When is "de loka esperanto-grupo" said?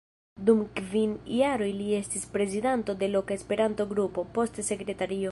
3.03-4.25